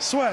[0.00, 0.32] Soit.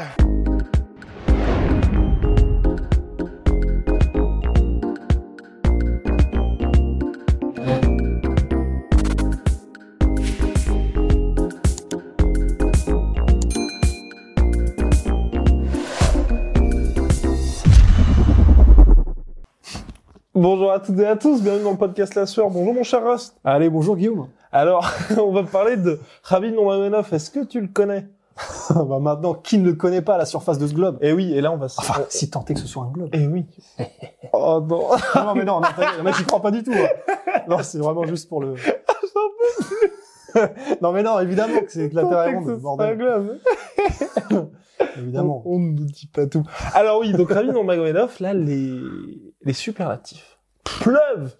[20.33, 22.49] Bonjour à toutes et à tous, bienvenue dans le podcast La Sueur.
[22.49, 23.37] Bonjour mon cher Rust.
[23.43, 24.27] Allez, bonjour Guillaume.
[24.51, 27.13] Alors, on va parler de Khabib Nurmagomedov.
[27.13, 28.07] Est-ce que tu le connais?
[28.75, 31.33] bah maintenant, qui ne le connaît pas à la surface de ce globe Eh oui,
[31.33, 31.67] et là on va...
[31.69, 33.09] se- Enfin, si tant est que ce soit un globe.
[33.13, 33.45] Eh oui.
[34.33, 34.89] oh non.
[35.15, 35.61] non, mais non,
[36.01, 36.73] moi j'y crois pas du tout.
[36.73, 37.41] hein.
[37.47, 38.55] Non, c'est vraiment juste pour le...
[40.81, 42.97] non, mais non, évidemment que c'est que la Terre est ronde, bordel.
[42.97, 43.37] soit grave.
[44.97, 45.41] Évidemment.
[45.45, 46.43] On, on ne nous dit pas tout.
[46.73, 48.79] Alors oui, donc Khabib Nurmagomedov, là, les,
[49.43, 51.35] les superlatifs pleuvent,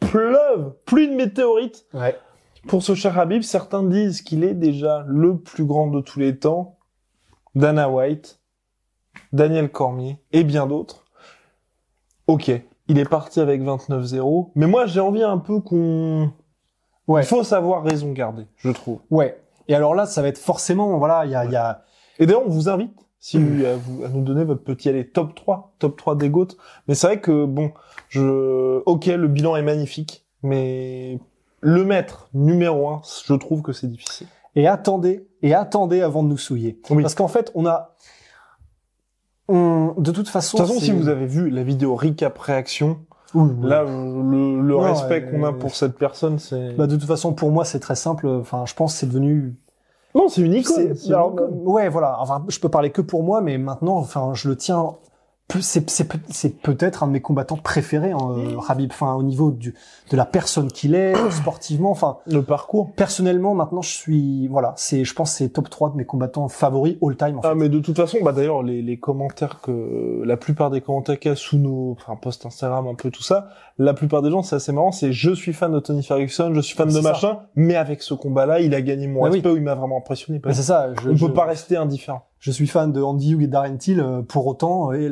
[0.00, 1.86] pleuvent, plus de météorites.
[1.94, 2.16] Ouais.
[2.68, 6.38] Pour ce cher Habib, certains disent qu'il est déjà le plus grand de tous les
[6.38, 6.78] temps.
[7.54, 8.40] Dana White,
[9.32, 11.04] Daniel Cormier et bien d'autres.
[12.26, 12.50] Ok,
[12.86, 16.32] il est parti avec 29-0, mais moi j'ai envie un peu qu'on...
[17.08, 17.22] Ouais.
[17.22, 19.00] Il faut savoir raison garder, je trouve.
[19.10, 19.42] Ouais.
[19.66, 21.82] Et alors là, ça va être forcément, voilà, il y a, y a,
[22.18, 25.08] Et d'ailleurs, on vous invite, si vous, à, vous, à nous donner votre petit allez,
[25.08, 26.48] top 3, top 3 des GOAT.
[26.86, 27.72] Mais c'est vrai que, bon,
[28.08, 31.18] je, ok, le bilan est magnifique, mais
[31.60, 34.26] le mettre numéro 1, je trouve que c'est difficile.
[34.56, 36.80] et attendez, et attendez avant de nous souiller.
[36.90, 37.02] Oui.
[37.02, 37.94] Parce qu'en fait, on a,
[39.48, 43.00] on, de toute façon, De toute façon, si vous avez vu la vidéo recap réaction,
[43.34, 43.68] Oui, oui.
[43.68, 46.72] là, le, le Non, respect qu'on a pour cette personne, c'est...
[46.76, 48.26] bah, de toute façon, pour moi, c'est très simple.
[48.28, 49.56] Enfin, je pense que c'est devenu
[50.14, 50.96] non, c'est une icône.
[51.04, 51.50] Icône.
[51.66, 52.16] ouais, voilà.
[52.20, 54.94] Enfin, je peux parler que pour moi, mais maintenant, enfin, je le tiens.
[55.60, 58.90] C'est c'est peut- c'est peut-être un de mes combattants préférés, hein, euh, Khabib.
[58.92, 59.74] Enfin, au niveau du
[60.10, 61.90] de la personne qu'il est, sportivement.
[61.90, 62.92] Enfin, Le parcours.
[62.96, 66.96] personnellement, maintenant, je suis, voilà, c'est, je pense, c'est top 3 de mes combattants favoris
[67.02, 67.38] all time.
[67.38, 67.48] En fait.
[67.48, 71.18] Ah, mais de toute façon, bah d'ailleurs, les, les commentaires que la plupart des commentaires
[71.18, 74.30] qu'il y a sous nos, enfin, posts Instagram, un peu tout ça, la plupart des
[74.30, 76.92] gens, c'est assez marrant, c'est je suis fan de Tony Ferguson, je suis fan de
[76.92, 77.02] ça.
[77.02, 79.34] machin, mais avec ce combat-là, il a gagné mon Mais oui.
[79.36, 80.40] respect ou il m'a vraiment impressionné.
[80.46, 80.88] C'est ça.
[81.02, 82.22] Je, on je, peut pas rester indifférent.
[82.40, 84.92] je suis fan de Andy Hugh et Darren Till euh, pour autant.
[84.92, 85.10] Et,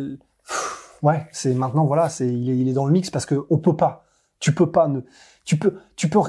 [1.03, 3.59] ouais, c'est maintenant, voilà, c'est, il est, il est dans le mix parce que on
[3.59, 4.05] peut pas.
[4.41, 5.01] Tu peux pas ne,
[5.45, 6.21] tu peux, tu peux,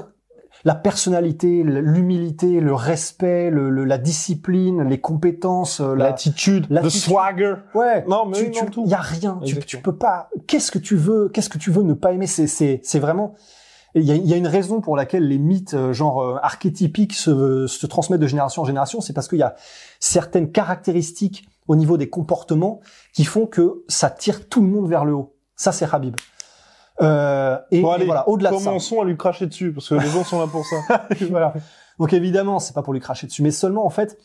[0.66, 6.76] la personnalité, l'humilité, le respect, le, le- la discipline, les compétences, euh, la, L'attitude, le
[6.76, 7.02] l'attitude.
[7.02, 7.54] swagger.
[7.76, 8.04] ouais.
[8.08, 9.40] Non, mais tu, oui, tu- y a rien.
[9.46, 10.30] Tu, tu peux pas.
[10.48, 12.28] Qu'est-ce que tu veux Qu'est-ce que tu veux ne pas aimer?
[12.28, 13.36] C'est, c'est, c'est vraiment.
[14.00, 16.38] Il y a, il y a une raison pour laquelle les mythes, euh, genre euh,
[16.42, 19.02] archétypiques, se, se transmettent de génération en génération.
[19.02, 19.56] C'est parce qu'il y a
[20.00, 22.80] certaines caractéristiques au niveau des comportements
[23.14, 25.36] qui font que ça tire tout le monde vers le haut.
[25.56, 26.16] Ça, c'est Habib.
[27.02, 28.66] Euh, et, Bon, et allez, voilà, au-delà de ça.
[28.66, 30.78] commençons à lui cracher dessus, parce que les gens sont là pour ça.
[31.30, 31.54] voilà.
[31.98, 34.18] Donc évidemment, c'est pas pour lui cracher dessus, mais seulement en fait,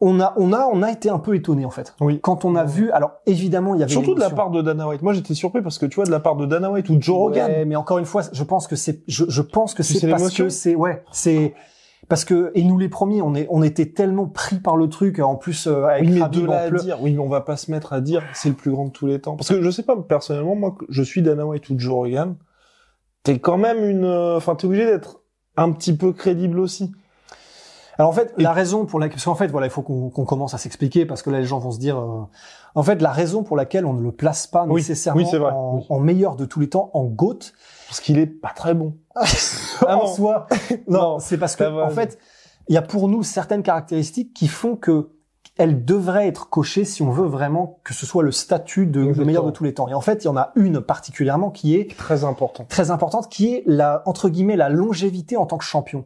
[0.00, 1.94] on a, on a, on a été un peu étonné en fait.
[2.00, 2.20] Oui.
[2.22, 4.86] Quand on a vu, alors évidemment, il y avait Surtout de la part de Dana
[4.88, 5.02] White.
[5.02, 7.02] Moi, j'étais surpris parce que tu vois, de la part de Dana White ou de
[7.02, 7.50] Joe Rogan.
[7.50, 10.34] Ouais, mais encore une fois, je pense que c'est, je, je pense que c'est parce
[10.34, 11.54] que c'est, ouais, c'est
[12.08, 15.18] parce que et nous les premiers, on est, on était tellement pris par le truc.
[15.18, 17.56] En plus, euh, avec Oui, mais de là à dire, oui, mais on va pas
[17.56, 19.36] se mettre à dire c'est le plus grand de tous les temps.
[19.36, 22.36] Parce que je sais pas, personnellement, moi, je suis Dana White ou Joe Rogan,
[23.22, 25.22] t'es quand même une, euh, enfin, t'es obligé d'être
[25.56, 26.92] un petit peu crédible aussi.
[27.98, 30.10] Alors en fait, Et- la raison pour laquelle, parce qu'en fait, voilà, il faut qu'on
[30.24, 32.22] commence à s'expliquer parce que là, les gens vont se dire, euh,
[32.74, 35.38] en fait, la raison pour laquelle on ne le place pas Oui, nécessairement oui, c'est
[35.38, 35.86] vrai, en, oui.
[35.88, 37.38] en meilleur de tous les temps, en GOAT,
[37.88, 38.96] Parce qu'il est pas très bon.
[39.86, 40.06] en non.
[40.06, 40.46] soi.
[40.88, 42.18] Non, Non, c'est parce que en fait,
[42.68, 45.10] il y a pour nous certaines caractéristiques qui font que
[45.58, 49.24] elles devraient être cochées si on veut vraiment que ce soit le statut de le
[49.24, 49.88] meilleur de tous les temps.
[49.88, 52.66] Et en fait, il y en a une particulièrement qui est Très important.
[52.68, 56.04] très importante, qui est la entre guillemets la longévité en tant que champion.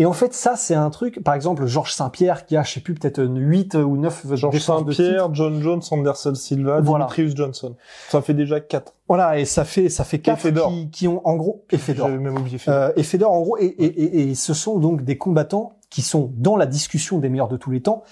[0.00, 2.80] Et en fait, ça, c'est un truc, par exemple, Georges Saint-Pierre, qui a, je sais
[2.80, 4.58] plus, peut-être 8 ou 9 Georges.
[4.60, 7.06] Saint-Pierre, John Jones, Anderson Silva, Voilà.
[7.06, 7.74] Dimitrius Johnson.
[8.08, 8.94] Ça fait déjà quatre.
[9.08, 10.70] Voilà, et ça fait, ça fait quatre Fedor.
[10.70, 12.06] qui, qui ont, en gros, et Fedor.
[12.06, 12.58] J'avais même oublié.
[12.68, 16.02] Euh, et Fedor, en gros, et, et, et, et ce sont donc des combattants qui
[16.02, 18.04] sont dans la discussion des meilleurs de tous les temps,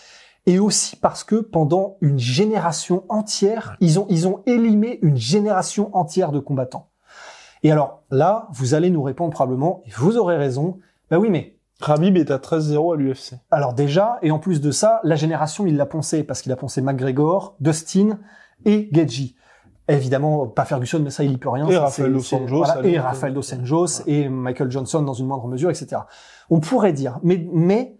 [0.46, 5.94] et aussi parce que pendant une génération entière, ils ont, ils ont élimé une génération
[5.96, 6.88] entière de combattants.
[7.62, 10.78] Et alors là, vous allez nous répondre probablement, et vous aurez raison,
[11.10, 13.34] bah oui, mais Khabib est à 13-0 à l'UFC.
[13.50, 16.56] Alors déjà, et en plus de ça, la génération, il l'a poncé parce qu'il a
[16.56, 18.18] poncé McGregor, Dustin
[18.64, 19.36] et Gedji.
[19.88, 21.68] Évidemment, pas Ferguson, mais ça, il y peut rien.
[21.68, 22.98] Et Ça, Rafael dos Anjos, voilà, et.
[22.98, 26.02] Rafael dos Anjos et Michael Johnson dans une moindre mesure, etc.
[26.50, 27.96] On pourrait dire, mais, mais,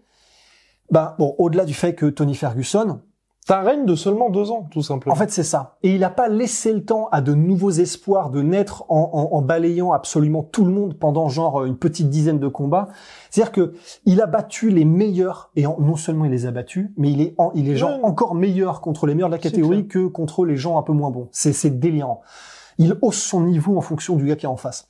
[0.91, 3.01] ben, bon, au-delà du fait que Tony Ferguson,
[3.47, 5.13] T'as un règne de seulement deux ans, tout simplement.
[5.13, 5.77] en fait, c'est ça.
[5.81, 9.35] Et il n'a pas laissé le temps à de nouveaux espoirs de naître en, en-
[9.37, 12.89] en balayant absolument tout le monde pendant genre une petite dizaine de combats.
[13.31, 13.73] C'est-à-dire que
[14.05, 17.21] il a battu les meilleurs et en- non seulement il les a battus, mais il
[17.21, 20.07] est, en- il est genre encore meilleur contre les meilleurs de la C'est catégorie que
[20.07, 21.29] contre les gens un peu moins bons.
[21.31, 22.21] C'est, c'est délirant.
[22.79, 24.89] Il hausse son niveau en fonction du gars qui est en face.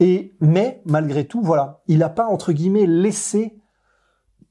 [0.00, 3.58] Et mais malgré tout, voilà, il n'a pas entre guillemets laissé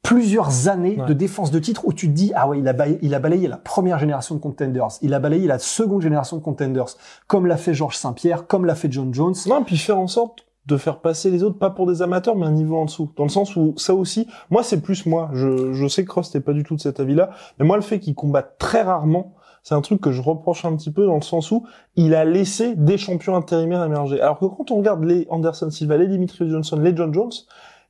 [0.03, 1.06] plusieurs années Ouais.
[1.07, 3.19] de défense de titre où tu te dis ah ouais il a balayé, il a
[3.19, 6.86] balayé la première génération de contenders, il a balayé la seconde génération de contenders,
[7.27, 9.36] comme l'a fait Georges Saint-Pierre, comme l'a fait John Jones.
[9.48, 12.45] Non, puis faire en sorte de faire passer les autres, pas pour des amateurs, mais
[12.45, 13.09] un niveau en dessous.
[13.15, 15.30] Dans le sens où, ça aussi, moi, c'est plus moi.
[15.33, 17.81] Je, je sais que Cross n'est pas du tout de cet avis-là, mais moi, le
[17.81, 19.33] fait qu'il combatte très rarement,
[19.63, 21.65] c'est un truc que je reproche un petit peu dans le sens où
[21.95, 24.21] il a laissé des champions intérimaires émerger.
[24.21, 27.31] Alors que quand on regarde les Anderson Silva, les Dimitri Johnson, les John Jones,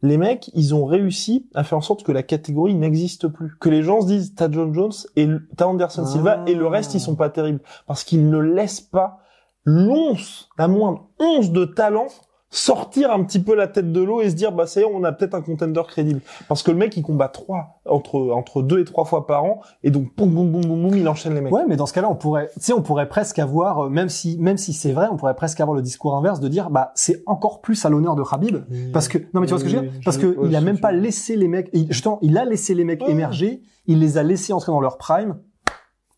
[0.04, 3.56] les mecs, ils ont réussi à faire en sorte que la catégorie n'existe plus.
[3.60, 6.96] Que les gens se disent, t'as John Jones et t'as Anderson Silva et le reste,
[6.96, 7.62] ils sont pas terribles.
[7.86, 9.20] Parce qu'ils ne laissent pas
[9.64, 12.08] l'once, la moindre once de talent
[12.54, 14.86] sortir un petit peu la tête de l'eau et se dire bah ça y est
[14.86, 16.20] on a peut-être un contender crédible
[16.50, 19.62] parce que le mec il combat trois entre entre deux et trois fois par an
[19.84, 21.94] et donc boum boum boum boum boum il enchaîne les mecs Ouais, mais dans ce
[21.94, 24.92] cas-là, on pourrait, tu sais, on pourrait presque avoir, euh, même si, même si c'est
[24.94, 27.90] vrai, on pourrait presque avoir le discours inverse de dire, bah, c'est encore plus à
[27.90, 28.58] l'honneur de Khabib.
[28.94, 29.92] Parce que, non mais tu vois ce que je veux dire?
[29.96, 32.46] Oui, Parce que ouais, il a même pas laissé les mecs, il, justement, il a
[32.46, 33.12] laissé les mecs Ouais.
[33.12, 35.38] émerger, il les a laissés entrer dans leur prime,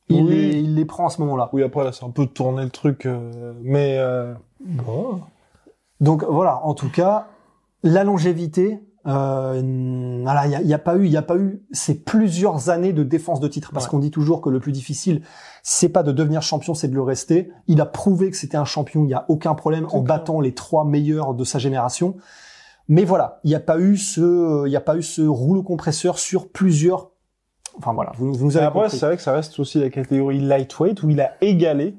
[0.09, 0.29] il, Oui.
[0.29, 1.49] les, il les prend à ce moment-là.
[1.53, 5.21] oui après là c'est un peu tourné le truc euh, mais euh, bon.
[6.03, 7.27] Donc voilà, en tout cas,
[7.81, 11.37] la longévité, euh, voilà, il y a, y a pas eu, il y a pas
[11.37, 13.91] eu ces plusieurs années de défense de titre, parce Ouais.
[13.91, 15.21] qu'on dit toujours que le plus difficile,
[15.63, 17.51] c'est pas de devenir champion, c'est de le rester.
[17.67, 20.03] Il a prouvé que c'était un champion, il y a aucun problème en clair.
[20.03, 22.15] battant les trois meilleurs de sa génération.
[22.89, 25.63] Mais voilà, il n'y a pas eu ce, il y a pas eu ce rouleau
[25.63, 27.11] compresseur sur plusieurs.
[27.77, 30.39] Enfin voilà, vous, vous nous avez après c'est vrai que ça reste aussi la catégorie
[30.39, 31.95] lightweight où il a égalé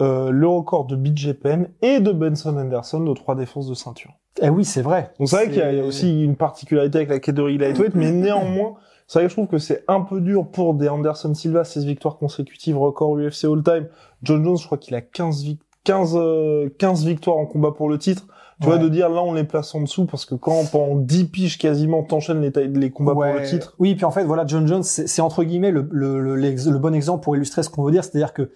[0.00, 4.12] euh, le record de BJ Penn et de Benson Anderson de trois défenses de ceinture
[4.42, 5.12] Eh oui, c'est vrai.
[5.18, 7.18] Donc c'est vrai qu'il y a- il y a C'est- aussi une particularité avec la
[7.20, 8.74] catégorie lightweight, mais néanmoins,
[9.06, 11.84] c'est vrai que je trouve que c'est un peu dur pour des Anderson Silva, 16
[11.84, 13.88] victoires consécutives, record UFC all-time.
[14.22, 17.88] John Jones, je crois qu'il a 15, vic- 15, euh, 15 victoires en combat pour
[17.88, 18.26] le titre.
[18.60, 18.74] Tu Ouais.
[18.76, 21.56] vois, de dire là, on les place en dessous, parce que quand pendant 10 piges
[21.56, 23.30] quasiment, t'enchaînes les, les combats Ouais.
[23.32, 23.74] pour le titre.
[23.78, 26.94] Oui, puis en fait, voilà, John Jones, c'est c'est entre guillemets le, le, le bon
[26.94, 28.50] exemple pour illustrer ce qu'on veut dire, c'est-à-dire que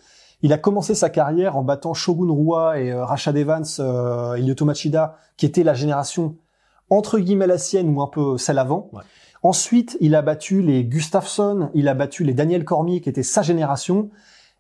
[0.45, 5.17] il a commencé sa carrière en battant Shogun Rua et euh, Rashad Evans, euh, Machida,
[5.39, 6.37] qui était la génération
[6.91, 8.91] entre guillemets la sienne ou un peu celle avant.
[8.93, 9.03] Ouais.
[9.43, 13.41] Ensuite, il a battu les Gustafsson, il a battu les Daniel Cormier, qui était sa
[13.41, 14.11] génération,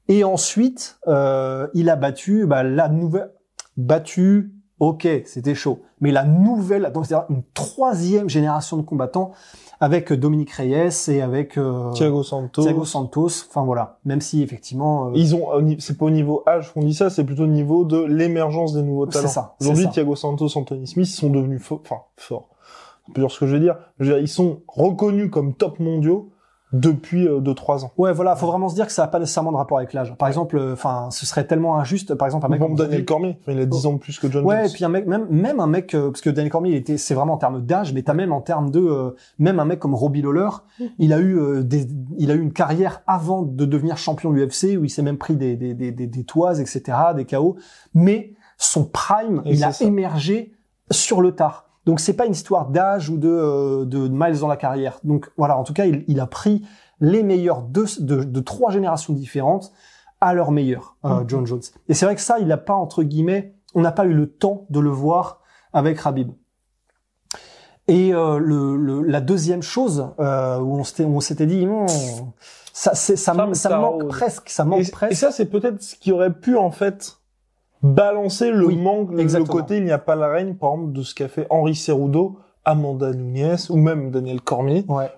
[0.08, 3.30] et ensuite, euh, il a battu bah, la nouvelle,
[3.76, 9.32] battu, ok, c'était chaud, mais la nouvelle, donc c'est-à-dire une troisième génération de combattants
[9.80, 12.62] avec Dominique Reyes et avec euh, Thiago Santos.
[12.62, 13.44] Thiago Santos.
[13.48, 15.48] Enfin voilà, même si effectivement, euh, Ils ont,
[15.78, 18.82] c'est pas au niveau âge qu'on dit ça, c'est plutôt au niveau de l'émergence des
[18.82, 19.28] nouveaux C'est talents.
[19.28, 19.90] ça, c'est Aujourd'hui, ça.
[19.90, 22.48] Thiago Santos, Anthony Smith sont devenus enfin, forts.
[23.14, 23.76] Dire ce que je veux dire.
[23.98, 26.30] Je veux dire, ils sont reconnus comme top mondiaux
[26.74, 27.92] depuis euh, 2-3 ans.
[27.96, 30.14] ouais, voilà, faut vraiment se dire que ça n'a pas nécessairement de rapport avec l'âge.
[30.18, 32.14] Par exemple, euh, enfin, ce serait tellement injuste.
[32.14, 34.44] Par exemple, un mec comme Daniel Cormier, il a 10 ans de plus que John
[34.44, 34.66] Ouais, Jones.
[34.66, 36.96] et puis un mec, même, même un mec, euh, parce que Daniel Cormier, il était,
[36.98, 39.78] c'est vraiment en termes d'âge, mais t'as même en termes de, euh, même un mec
[39.78, 40.48] comme Robbie Lawler,
[40.98, 41.86] il a eu euh, des,
[42.18, 45.36] il a eu une carrière avant de devenir champion UFC où il s'est même pris
[45.36, 46.82] des, des, des, des, des toises, etc.,
[47.14, 47.56] des KO,
[47.94, 49.84] mais son prime, Et il a ça.
[49.84, 50.52] émergé
[50.90, 51.68] sur le tard.
[51.86, 54.98] Donc c'est pas une histoire d'âge ou de, euh, de miles dans la carrière.
[55.04, 56.66] Donc voilà, en tout cas, il, il a pris
[57.00, 59.72] les meilleurs de, de, de trois générations différentes
[60.20, 61.24] à leur meilleur, euh, Mhm.
[61.28, 61.60] John Jones.
[61.88, 64.30] Et c'est vrai que ça, il n'a pas entre guillemets, on n'a pas eu le
[64.30, 65.40] temps de le voir
[65.72, 66.30] avec Rabib.
[67.86, 71.66] Et euh, le, le- la deuxième chose euh, où on s'était, où on s'était dit,
[71.66, 71.86] Hmm,
[72.72, 75.12] ça, ça, Ça ça manque presque, ça manque Et, et presque.
[75.20, 77.18] ça, c'est peut-être ce qui aurait pu, en fait,
[77.84, 79.52] balancer le Oui, manque, le- le exactement.
[79.60, 82.38] côté il n'y a pas la reine, par exemple, de ce qu'a fait Henri Cerudo,
[82.64, 84.84] Amanda Nunes, ou même Daniel Cormier.
[84.88, 85.10] Ouais.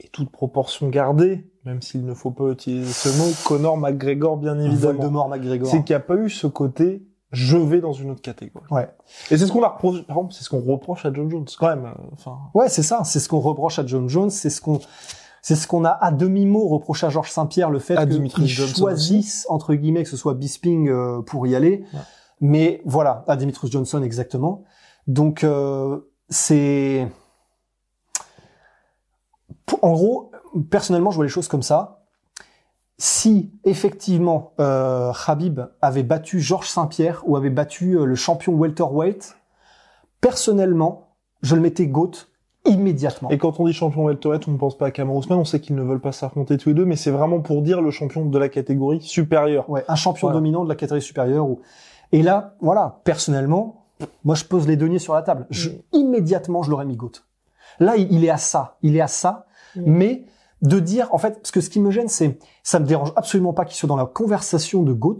[0.00, 4.58] Et toute proportion gardée, même s'il ne faut pas utiliser ce mot, Conor McGregor, bien
[4.58, 4.98] évidemment.
[4.98, 5.66] Voldemort McGregor.
[5.68, 7.02] c'est qu'il n'y a pas eu ce côté
[7.32, 8.64] je vais dans une autre catégorie.
[8.70, 8.88] Ouais.
[9.32, 11.44] Et c'est ce qu'on a reproché, par exemple, c'est ce qu'on reproche à John Jones,
[11.58, 11.86] quand même.
[11.86, 13.02] euh, Enfin, Ouais, c'est ça.
[13.02, 14.30] C'est ce qu'on reproche à John Jones.
[14.30, 14.78] C'est ce qu'on,
[15.44, 19.44] c'est ce qu'on a à demi mot reproché à Georges Saint-Pierre, le fait qu'il choisisse
[19.50, 21.84] entre guillemets que ce soit Bisping euh, pour y aller.
[21.92, 22.00] Ouais.
[22.40, 24.64] Mais voilà, à Dimitrius Johnson exactement.
[25.06, 27.06] Donc euh, c'est
[29.82, 30.32] en gros,
[30.70, 32.06] personnellement, je vois les choses comme ça.
[32.96, 39.36] Si effectivement euh, Khabib avait battu Georges Saint-Pierre ou avait battu euh, le champion welterweight,
[40.22, 41.08] personnellement,
[41.42, 42.12] je le mettais GOAT
[42.64, 43.30] immédiatement.
[43.30, 45.60] Et quand on dit champion welterweight, on ne pense pas à Cameron Ousmane, on sait
[45.60, 48.24] qu'ils ne veulent pas s'affronter tous les deux, mais c'est vraiment pour dire le champion
[48.24, 49.68] de la catégorie supérieure.
[49.70, 50.38] Ouais, un champion Voilà.
[50.38, 51.46] dominant de la catégorie supérieure.
[51.48, 51.60] Ou...
[52.12, 53.84] Et là, voilà, personnellement,
[54.24, 55.46] moi je pose les deniers sur la table.
[55.50, 57.12] Je, immédiatement, je l'aurais mis GOAT.
[57.80, 59.82] Là, il il est à ça, il est à ça, Mm.
[59.86, 60.24] mais
[60.62, 63.52] de dire, en fait, parce que ce qui me gêne, c'est, ça me dérange absolument
[63.52, 65.18] pas qu'il soit dans la conversation de GOAT,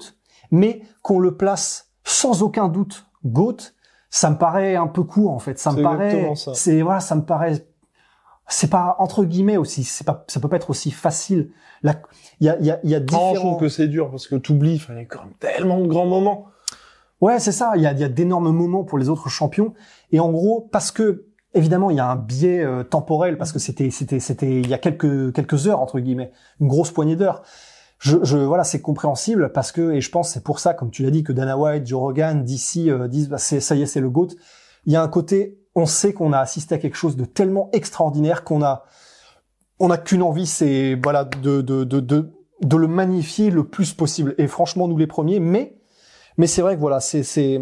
[0.53, 3.57] mais qu'on le place sans aucun doute GOAT,
[4.15, 5.59] ça me paraît un peu court, en fait.
[5.59, 7.67] Ça me paraît, c'est, voilà, ça me paraît,
[8.47, 11.51] c'est pas, entre guillemets aussi, c'est pas, ça peut pas être aussi facile.
[11.83, 11.89] Il
[12.41, 13.35] y a, il y a, il y a je différents...
[13.35, 16.07] trouve que c'est dur parce que t'oublies, il y a quand même tellement de grands
[16.07, 16.47] moments.
[17.21, 17.73] Ouais, c'est ça.
[17.75, 19.75] Il y a, il y a d'énormes moments pour les autres champions.
[20.13, 23.59] Et en gros, parce que évidemment, il y a un biais euh, temporel parce que
[23.59, 26.31] c'était, c'était, c'était il y a quelques quelques heures entre guillemets,
[26.61, 27.43] une grosse poignée d'heures.
[28.05, 31.03] Je, je, voilà, c'est compréhensible parce que et je pense c'est pour ça, comme tu
[31.03, 33.87] l'as dit, que Dana White, Joe Rogan, DC euh, disent bah, c'est ça y est,
[33.87, 34.29] c'est le goat.
[34.85, 37.71] Il y a un côté, on sait qu'on a assisté à quelque chose de tellement
[37.73, 38.85] extraordinaire qu'on a,
[39.79, 42.31] on a qu'une envie, c'est voilà de de de de
[42.61, 44.35] de le magnifier le plus possible.
[44.37, 45.79] Et franchement, nous les premiers, mais
[46.37, 47.61] mais c'est vrai que voilà, c'est, c'est,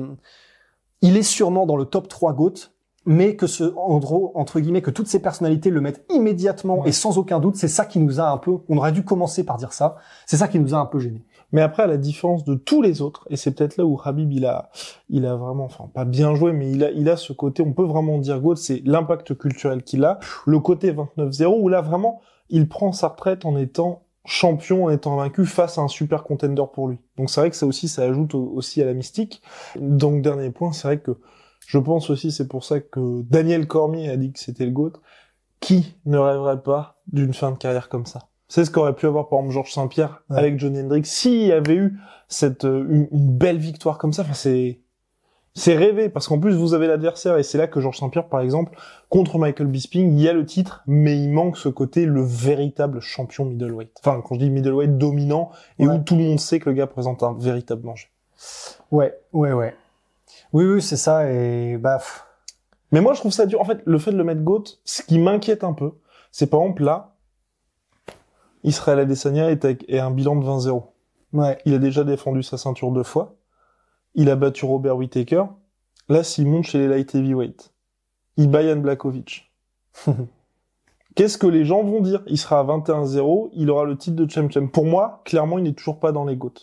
[1.03, 2.55] il est sûrement dans le top 3 GOAT,
[3.05, 6.89] mais que ce, en gros, entre guillemets, que toutes ces personnalités le mettent immédiatement Ouais.
[6.91, 9.45] et sans aucun doute, c'est ça qui nous a un peu, on aurait dû commencer
[9.45, 11.25] par dire ça, c'est ça qui nous a un peu gêné.
[11.51, 14.33] Mais après, à la différence de tous les autres, et c'est peut-être là où Habib,
[14.33, 14.71] il a,
[15.11, 17.73] il a vraiment, enfin, pas bien joué, mais il a, il a ce côté, on
[17.75, 22.21] peut vraiment dire GOAT, c'est l'impact culturel qu'il a, le côté 29-0, où là, vraiment,
[22.49, 26.63] il prend sa retraite en étant champion, en étant vaincu face à un super contender
[26.73, 26.99] pour lui.
[27.19, 29.43] Donc c'est vrai que ça aussi, ça ajoute au- aussi à la mystique.
[29.79, 31.19] Donc, dernier point, c'est vrai que
[31.67, 34.93] je pense aussi, c'est pour ça que Daniel Cormier a dit que c'était le GOAT.
[35.61, 38.29] Qui ne rêverait pas d'une fin de carrière comme ça?
[38.49, 40.39] C'est ce qu'aurait pu avoir par exemple Georges Saint-Pierre Ouais.
[40.39, 41.07] avec Johnny Hendricks.
[41.07, 44.81] S'il y avait eu cette euh, une, une belle victoire comme ça, enfin c'est
[45.55, 48.41] c'est rêvé parce qu'en plus vous avez l'adversaire et c'est là que Georges Saint-Pierre par
[48.41, 48.77] exemple
[49.11, 53.01] contre Michael Bisping, il y a le titre mais il manque ce côté le véritable
[53.01, 53.93] champion middleweight.
[54.01, 55.95] Enfin quand je dis middleweight dominant et Ouais.
[55.95, 58.09] où tout le monde sait que le gars présente un véritable danger.
[58.91, 59.75] Ouais, ouais, ouais.
[60.53, 62.27] Oui, oui, c'est ça, et pff,
[62.91, 63.61] Mais moi, je trouve ça dur.
[63.61, 65.93] En fait, le fait de le mettre GOAT, ce qui m'inquiète un peu,
[66.31, 67.15] c'est par exemple là,
[68.65, 70.85] Israël Adesanya est avec est un bilan de 20-0.
[71.33, 73.37] ouais, Il a déjà défendu sa ceinture deux fois.
[74.15, 75.45] Il a battu Robert Whittaker.
[76.09, 77.73] Là, s'il monte chez les light heavyweight,
[78.37, 79.53] il bat Jan Blakovic.
[81.15, 82.23] Qu'est-ce que les gens vont dire?
[82.27, 84.67] Il sera à 21-0, il aura le titre de champion.
[84.67, 86.55] Pour moi, clairement, il n'est toujours pas dans les GOAT.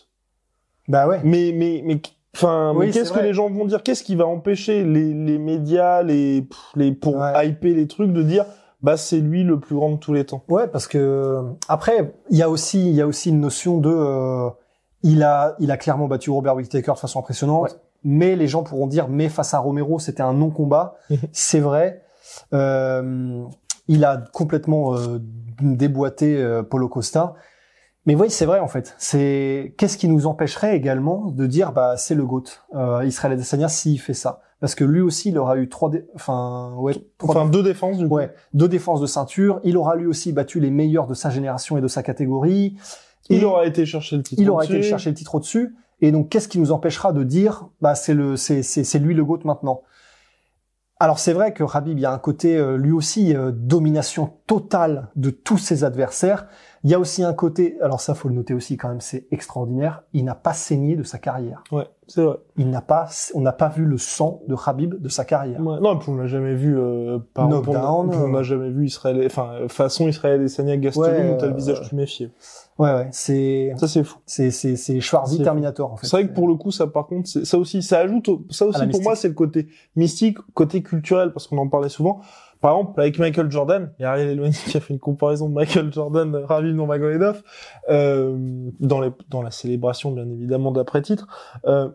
[0.88, 1.20] bah ouais.
[1.24, 2.00] Mais, mais, mais,
[2.34, 3.82] enfin, Oui, qu'est-ce que les gens vont dire?
[3.82, 6.46] Qu'est-ce qui va empêcher les, les médias, les,
[6.76, 7.48] les, pour Ouais.
[7.48, 8.44] hyper les trucs, de dire,
[8.82, 10.42] bah, c'est lui le plus grand de tous les temps?
[10.48, 13.90] Ouais, parce que après, il y a aussi, il y a aussi une notion de,
[13.90, 14.48] euh,
[15.02, 17.70] il a, il a clairement battu Robert Whittaker de façon impressionnante, Ouais.
[18.04, 20.94] mais les gens pourront dire, mais face à Romero, c'était un non-combat.
[21.10, 21.18] Mhm.
[21.32, 22.02] C'est vrai.
[22.54, 23.44] Euh,
[23.88, 25.18] il a complètement euh,
[25.60, 27.34] déboîté euh, Polo Costa.
[28.06, 28.94] Mais oui, c'est vrai en fait.
[28.98, 33.68] C'est qu'est-ce qui nous empêcherait également de dire bah c'est le goat euh, Israël Adesanya
[33.68, 34.40] s'il fait ça?
[34.60, 37.98] Parce que lui aussi il aura eu trois dé- enfin ouais trois Enfin, deux défenses,
[37.98, 38.14] du coup.
[38.14, 39.60] Ouais, deux défenses de ceinture.
[39.64, 42.76] Il aura lui aussi battu les meilleurs de sa génération et de sa catégorie.
[43.28, 44.42] Il aura été chercher le titre.
[44.42, 45.74] il aura été chercher le titre au-dessus.
[46.02, 49.14] Et donc, qu'est-ce qui nous empêchera de dire, bah, c'est le, c'est, c'est, c'est lui
[49.14, 49.82] le GOAT maintenant?
[51.02, 54.30] Alors, c'est vrai que Habib, il y a un côté, euh, lui aussi, euh, domination
[54.46, 56.46] totale de tous ses adversaires.
[56.84, 59.26] Il y a aussi un côté, alors ça, faut le noter aussi quand même, c'est
[59.30, 60.02] extraordinaire.
[60.12, 61.62] Il n'a pas saigné de sa carrière.
[61.72, 62.36] Ouais, c'est vrai.
[62.56, 65.60] Il n'a pas, on n'a pas vu le sang de Habib de sa carrière.
[65.60, 65.78] Ouais.
[65.80, 68.32] Non, on l'a jamais vu, euh, par exemple, Knockdown, on- on euh.
[68.38, 71.56] n'a jamais vu Israël, enfin, euh, façon Israël et Sania Gastelum Ouais, t'as le euh,
[71.56, 72.30] visage tuméfié.
[72.80, 74.18] Ouais, ouais, c'est, Ça, c'est fou.
[74.24, 76.06] c'est, c'est, c'est Schwarzy Terminator, en fait.
[76.06, 78.46] C'est vrai que pour le coup, ça, par contre, c'est- ça aussi, ça ajoute, au-
[78.48, 82.22] ça aussi pour moi, c'est le côté mystique, côté culturel, parce qu'on en parlait souvent.
[82.62, 85.48] Par exemple, avec Michael Jordan, il y a Ariel Helwani qui a fait une comparaison
[85.50, 87.42] de Michael Jordan, euh, Ravi Nurmagomedov,
[87.90, 88.34] euh,
[88.80, 91.26] dans les, dans la célébration, bien évidemment, d'après-titre.
[91.66, 91.90] Euh,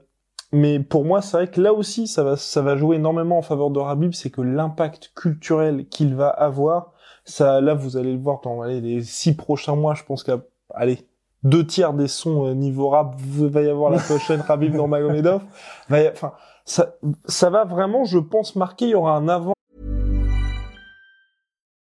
[0.51, 3.42] mais pour moi, c'est vrai que là aussi, ça va, ça va jouer énormément en
[3.42, 6.94] faveur de Rabib, c'est que l'impact culturel qu'il va avoir,
[7.25, 10.38] ça, là, vous allez le voir dans allez, les six prochains mois, je pense qu'à,
[10.74, 11.00] allez,
[11.43, 15.41] deux tiers des sons euh, niveau rap, va y avoir la prochaine Rabib Nurmagomedov.
[15.89, 16.34] Va y- Enfin,
[16.65, 16.95] ça,
[17.27, 19.53] ça va vraiment, je pense, marquer, il y aura un avant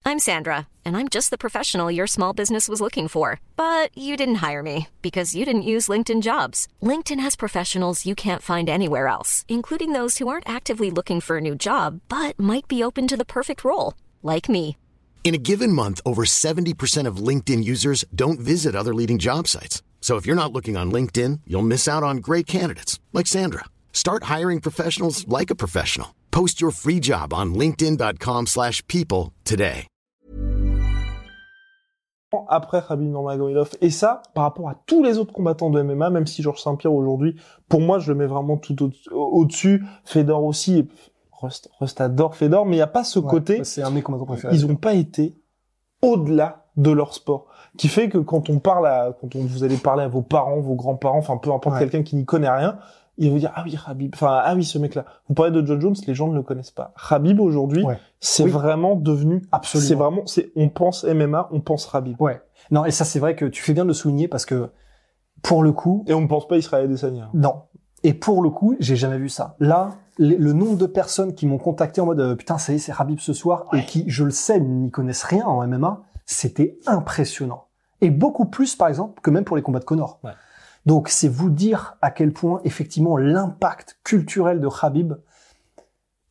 [0.07, 3.39] I'm Sandra, and I'm just the professional your small business was looking for.
[3.57, 6.67] But you didn't hire me because you didn't use LinkedIn jobs.
[6.83, 11.37] LinkedIn has professionals you can't find anywhere else, including those who aren't actively looking for
[11.37, 14.77] a new job but might be open to the perfect role, like me.
[15.25, 19.81] In a given month, over 70% of LinkedIn users don't visit other leading job sites.
[19.99, 23.65] So if you're not looking on LinkedIn, you'll miss out on great candidates like Sandra.
[23.91, 26.09] Start hiring professionals like a professional.
[26.29, 29.87] Post your free job on linkedin.com/people slash people today.
[32.49, 33.69] après Khabib Nurmagomedov.
[33.81, 36.91] Et ça, par rapport à tous les autres combattants de MMA, même si Georges Saint-Pierre
[36.93, 37.37] aujourd'hui,
[37.69, 39.81] pour moi, je le mets vraiment tout au- au-dessus.
[40.03, 40.85] Fedor aussi.
[41.45, 43.63] Rust, Rust adore Fedor, mais il n'y a pas ce Ouais, côté.
[43.63, 44.55] C'est un de mes combattants préférés.
[44.55, 45.33] Ils n'ont pas été
[46.01, 47.45] au-delà de leur sport.
[47.77, 50.59] Qui fait que quand on parle à, quand on, vous allez parler à vos parents,
[50.59, 51.79] vos grands-parents, enfin peu importe Ouais.
[51.81, 52.77] quelqu'un qui n'y connaît rien,
[53.17, 55.05] il va vous dire, ah oui, Khabib, enfin, ah oui, ce mec-là.
[55.29, 56.93] Vous parlez de John Jones, les gens ne le connaissent pas.
[57.09, 57.97] Khabib aujourd'hui, Ouais.
[58.19, 58.49] c'est Oui.
[58.51, 59.87] vraiment devenu, Absolument.
[59.87, 62.19] c'est vraiment, c'est, on pense MMA, on pense Khabib.
[62.21, 62.41] Ouais.
[62.71, 64.69] Non, et ça, c'est vrai que tu fais bien de le souligner parce que,
[65.41, 67.29] pour le coup, Et on ne pense pas Israël Adesanya.
[67.33, 67.61] non.
[68.05, 69.55] Et pour le coup, j'ai jamais vu ça.
[69.59, 72.77] Là, le nombre de personnes qui m'ont contacté en mode euh, putain, ça y est,
[72.77, 76.77] c'est Habib ce soir et qui, je le sais, n'y connaissent rien en MMA, c'était
[76.85, 77.65] impressionnant.
[78.01, 80.19] Et beaucoup plus, par exemple, que même pour les combats de Connor.
[80.23, 80.33] Ouais.
[80.85, 85.13] Donc, c'est vous dire à quel point, effectivement, l'impact culturel de Habib,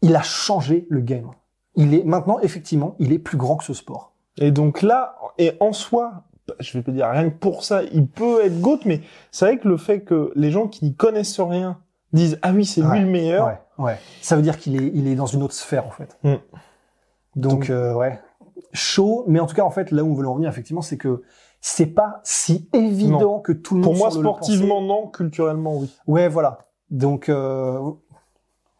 [0.00, 1.32] il a changé le game.
[1.74, 4.12] Il est maintenant, effectivement, il est plus grand que ce sport.
[4.38, 6.22] Et donc là, et en soi,
[6.60, 9.58] je vais pas dire rien que pour ça, il peut être GOAT, mais c'est vrai
[9.58, 11.78] que le fait que les gens qui n'y connaissent rien
[12.12, 13.98] disent ah oui c'est Ouais, lui le meilleur, Ouais, ouais.
[14.20, 16.18] Ça veut dire qu'il est, il est dans une autre sphère en fait.
[16.22, 16.34] Mm.
[17.36, 18.20] Donc, Donc- euh, ouais,
[18.72, 19.24] chaud.
[19.26, 21.22] Mais en tout cas, en fait, là où on veut en venir, effectivement, c'est que
[21.60, 23.40] c'est pas si évident Non.
[23.40, 23.90] que tout le monde.
[23.92, 25.90] pour moi le sportivement non, culturellement oui.
[26.06, 26.58] Ouais, voilà.
[26.90, 27.80] Donc, euh,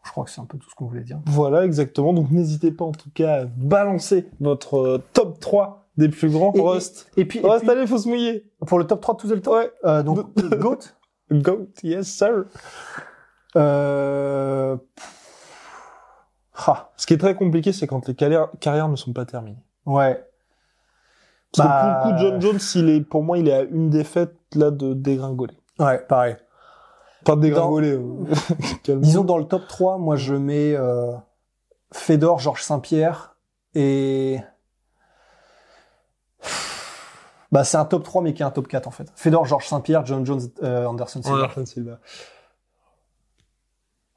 [0.03, 1.19] je crois que c'est un peu tout ce qu'on voulait dire.
[1.25, 2.13] Voilà exactement.
[2.13, 6.51] Donc n'hésitez pas en tout cas à balancer votre euh, top 3 des plus grands.
[6.53, 7.09] Et- Rust.
[7.17, 8.45] Et puis, et Rust, puis, allez, faut se mouiller.
[8.67, 9.71] pour le top 3 de tous les temps, Ouais.
[9.85, 10.27] euh, donc
[10.59, 10.79] Goat.
[11.31, 12.45] Goat, yes sir.
[13.55, 14.77] Euh...
[16.67, 19.63] Ah, Ce qui est très compliqué, c'est quand les carrières, carrières ne sont pas terminées.
[19.85, 20.23] ouais.
[21.55, 23.61] Parce Bah, que pour le coup, John Jones, il est, pour moi, il est à
[23.61, 25.57] une défaite là de dégringoler.
[25.79, 26.35] Ouais, pareil.
[27.23, 27.91] Pas de dégringoler.
[27.93, 28.25] euh.
[28.97, 31.13] Disons dans le top 3, moi je mets euh,
[31.93, 33.37] Fedor, Georges Saint-Pierre
[33.73, 34.37] et
[37.55, 39.11] bah c'est un top 3 mais qui est un top 4 en fait.
[39.15, 41.43] Fedor, Georges Saint-Pierre, John Jones, euh, Anderson Silva.
[41.43, 41.99] Anderson Silva.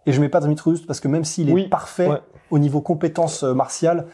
[0.06, 2.22] Et je mets pas Dimitrius parce que même s'il est Oui, parfait ouais.
[2.50, 4.06] au niveau compétences euh, martiales,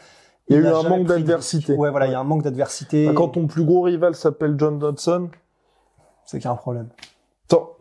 [0.47, 1.73] Il y a eu un manque d'adversité.
[1.73, 3.07] Ouais, voilà, il y a un manque d'adversité.
[3.07, 5.29] Bah, Quand ton plus gros rival s'appelle John Dodson,
[6.25, 6.89] C'est qu'il y a un problème.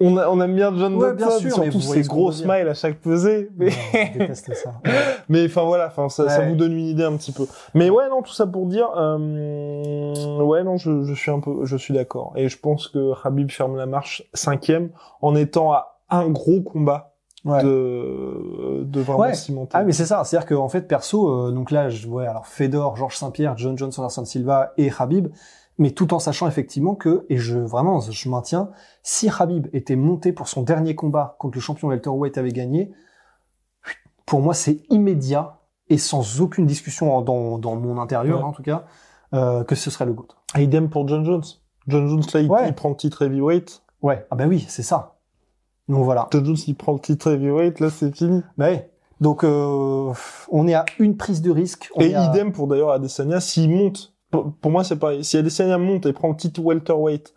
[0.00, 3.00] On, a- on aime bien John Ouais, Dodson, bien surtout ses gros smiles à chaque
[3.00, 3.48] pesée.
[3.56, 3.70] Mais,
[4.14, 4.74] déteste ça.
[5.28, 6.48] mais enfin voilà, enfin ça, ça Ouais.
[6.50, 7.46] vous donne une idée un petit peu.
[7.72, 11.64] Mais ouais, non, tout ça pour dire, euh, ouais, non, je, je suis un peu,
[11.64, 12.32] je suis d'accord.
[12.36, 14.90] Et je pense que Habib ferme la marche cinquième
[15.22, 17.10] en étant à un gros combat
[17.46, 17.62] Ouais.
[17.62, 19.34] de, de vraiment Ouais.
[19.34, 19.76] cimenter.
[19.78, 22.96] Ah mais c'est ça, c'est-à-dire qu'en fait perso, euh, donc là je vois alors Fedor,
[22.96, 25.28] Georges Saint-Pierre, John Jones, Anderson Silva et Habib,
[25.78, 28.70] mais tout en sachant effectivement que et je vraiment je maintiens,
[29.02, 32.92] si Habib était monté pour son dernier combat contre le champion welterweight avait gagné,
[34.26, 35.58] pour moi c'est immédiat
[35.88, 38.44] et sans aucune discussion dans, dans mon intérieur Ouais.
[38.44, 38.84] hein, en tout cas
[39.34, 40.28] euh, que ce serait le GOAT.
[40.56, 41.42] Et idem pour John Jones.
[41.88, 42.68] John Jones là, il, Ouais.
[42.68, 43.82] il prend le titre heavyweight.
[44.00, 45.16] Ouais, ah ben oui, c'est ça.
[45.88, 46.28] Donc voilà.
[46.30, 48.42] John Jones, il prend le titre heavyweight, là, c'est fini.
[48.56, 48.90] Bah ouais.
[49.20, 50.12] Donc euh,
[50.50, 51.90] on est à une prise de risque.
[51.96, 55.36] On Et à- idem pour d'ailleurs Adesanya, s'il monte, pour, pour moi c'est pareil, si
[55.36, 57.32] Adesanya monte et prend le titre welterweight,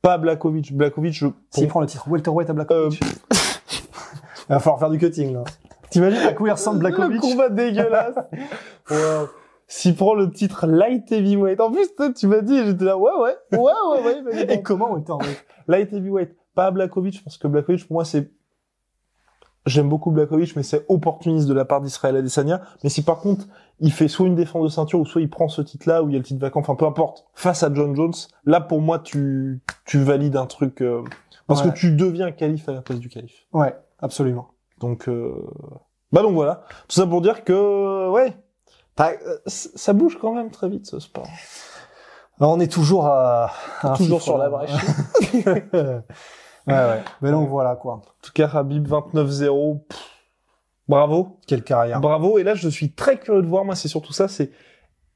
[0.00, 3.00] pas Blakovic, Blakovic, je, S'il prend le titre welterweight à Blakovic.
[3.02, 5.42] Il va falloir faire du cutting, là.
[5.90, 8.14] T'imagines à quoi il ressemble le Blakovic combat dégueulasse.
[8.90, 9.28] Wow.
[9.66, 13.12] S'il prend le titre light heavyweight, en plus, toi, tu m'as dit, j'étais là, ouais,
[13.20, 13.72] ouais, ouais,
[14.02, 14.54] ouais, ouais.
[14.54, 15.44] Et comment welterweight?
[15.66, 18.30] Light heavyweight, pas Blakovic, parce que Blakovic, pour moi, c'est,
[19.68, 22.60] j'aime beaucoup Blakovic, mais c'est opportuniste de la part d'Israël Adesanya.
[22.82, 23.46] Mais si par contre,
[23.80, 26.12] il fait soit une défense de ceinture, ou soit il prend ce titre-là, où il
[26.12, 28.98] y a le titre vacant, enfin, peu importe, face à John Jones, là, pour moi,
[28.98, 31.02] tu, tu valides un truc, euh,
[31.46, 31.70] parce Ouais.
[31.70, 33.46] que tu deviens calife à la place du calife.
[33.52, 34.48] Ouais, absolument.
[34.80, 35.32] Donc, euh...
[36.12, 36.64] bah donc voilà.
[36.88, 38.36] Tout ça pour dire que, ouais,
[39.00, 39.14] euh,
[39.46, 41.28] ça bouge quand même très vite ce sport.
[42.40, 43.50] Alors, on est toujours à,
[43.96, 44.70] Toujours sur la brèche.
[46.68, 47.02] ouais, ouais.
[47.22, 47.94] Mais donc voilà, quoi.
[47.94, 49.80] En tout cas, Habib 29-0.
[49.88, 50.18] pff,
[50.88, 51.38] Bravo.
[51.46, 52.00] Quelle carrière.
[52.00, 52.38] Bravo.
[52.38, 54.50] Et là, je suis très curieux de voir, moi, c'est surtout ça, c'est,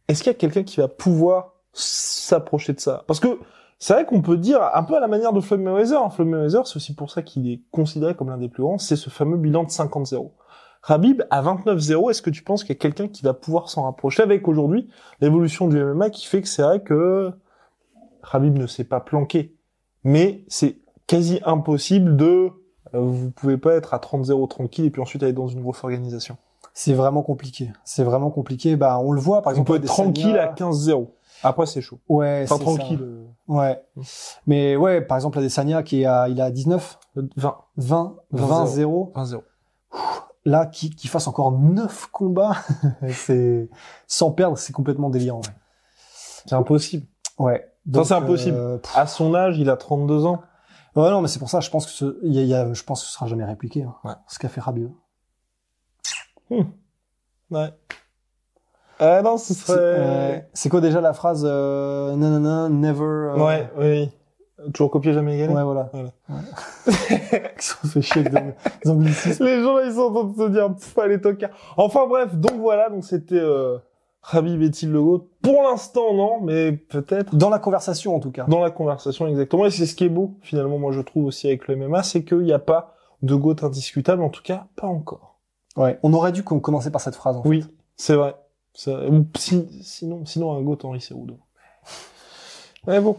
[0.06, 3.04] est-ce qu'il y a quelqu'un qui va pouvoir s'approcher de ça?
[3.06, 3.38] Parce que,
[3.78, 6.28] c'est vrai qu'on peut dire, un peu à la manière de Floyd Mayweather, hein, Floyd
[6.28, 9.10] Mayweather, c'est aussi pour ça qu'il est considéré comme l'un des plus grands, c'est ce
[9.10, 10.30] fameux bilan de 50-0.
[10.84, 13.84] Habib, à 29-0, est-ce que tu penses qu'il y a quelqu'un qui va pouvoir s'en
[13.84, 14.88] rapprocher avec aujourd'hui
[15.20, 17.32] l'évolution du MMA qui fait que c'est vrai que
[18.30, 19.56] Habib ne s'est pas planqué?
[20.04, 20.81] Mais c'est
[21.16, 22.50] quasi impossible de,
[22.94, 25.82] euh, vous pouvez pas être à 30-0 tranquille et puis ensuite aller dans une grosse
[25.84, 26.36] organisation.
[26.74, 27.70] C'est vraiment compliqué.
[27.84, 28.76] C'est vraiment compliqué.
[28.76, 29.70] Bah, on le voit, par On exemple.
[29.70, 31.08] peut être tranquille à 15-0.
[31.42, 31.98] Après, c'est chaud.
[32.08, 32.98] Ouais, Enfin, c'est tranquille.
[33.48, 33.52] ça.
[33.52, 33.82] Ouais.
[34.46, 37.56] Mais ouais, par exemple, Adesanya qui est à, il a 19, 20.
[37.76, 39.12] 20, 20, 20, 0.
[39.14, 39.42] 20-0.
[40.44, 42.56] Là, qui, qui fasse encore 9 combats,
[43.10, 43.68] c'est,
[44.06, 45.38] sans perdre, c'est complètement délirant.
[45.40, 45.52] Ouais.
[46.46, 47.06] C'est impossible.
[47.38, 47.68] Ouais.
[47.94, 48.56] Enfin, c'est impossible.
[48.56, 50.40] euh, À son âge, il a 32 ans.
[50.96, 52.54] Ouais, non, mais c'est pour ça, je pense que ce, il y a, il y
[52.54, 54.12] a- je pense que ce sera jamais répliqué, hein, Ouais.
[54.28, 54.90] ce qu'a fait Rabib.
[57.50, 57.70] Ouais.
[58.98, 59.78] Ah non, ce C'est serait...
[59.80, 64.10] euh, c'est quoi déjà la phrase, euh, nanana, never, euh, Ouais, oui.
[64.72, 65.52] Toujours copier, jamais égaler.
[65.52, 65.90] Ouais, voilà.
[65.92, 66.10] Voilà.
[66.28, 66.42] Ouais.
[67.56, 69.44] Ils se fait chier avec des- anglicismes.
[69.44, 71.50] Les gens, ils sont en train de se dire, pff, les tocards.
[71.76, 73.78] Enfin bref, donc voilà, donc c'était euh,
[74.30, 75.26] Habib est-il le GOAT?
[75.42, 78.44] Pour l'instant, non, mais peut-être Dans la conversation, en tout cas.
[78.48, 79.66] dans la conversation, exactement.
[79.66, 82.22] Et c'est ce qui est beau, finalement, moi je trouve aussi avec le MMA, c'est
[82.24, 85.40] qu'il n'y a pas de GOAT indiscutable, en tout cas, pas encore.
[85.76, 85.98] Ouais.
[86.02, 87.48] On aurait dû com- commencer par cette phrase, en fait.
[87.48, 87.64] Oui,
[87.96, 88.34] c'est vrai.
[88.74, 91.38] Si- sinon, sinon un GOAT Henri Cerudo.
[92.86, 93.16] Mais bon.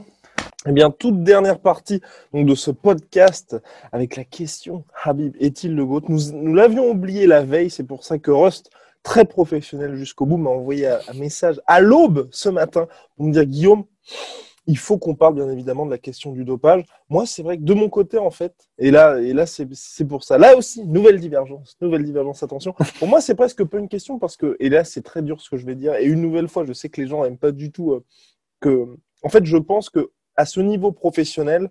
[0.65, 2.01] Eh bien, toute dernière partie
[2.33, 3.57] donc, de ce podcast
[3.91, 6.03] avec la question Habib est-il le GOAT?
[6.07, 8.69] Nous, nous l'avions oublié la veille, c'est pour ça que Rust,
[9.03, 13.45] très professionnel jusqu'au bout, m'a envoyé un, message à l'aube ce matin pour me dire
[13.45, 13.83] Guillaume,
[14.65, 16.85] il faut qu'on parle bien évidemment de la question du dopage.
[17.09, 20.05] Moi, c'est vrai que de mon côté, en fait, et là, et là c'est c'est
[20.05, 20.37] pour ça.
[20.37, 22.73] Là aussi, nouvelle divergence, nouvelle divergence, attention.
[22.97, 25.49] Pour moi, c'est presque pas une question parce que, et là, c'est très dur ce
[25.49, 25.95] que je vais dire.
[25.95, 28.03] Et une nouvelle fois, je sais que les gens n'aiment pas du tout euh,
[28.61, 28.87] que.
[29.21, 31.69] En fait, je pense que à ce niveau professionnel,